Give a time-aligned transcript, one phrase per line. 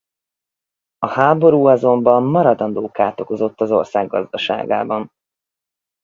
[0.97, 5.11] A háború azonban maradandó kárt okozott az ország gazdaságában.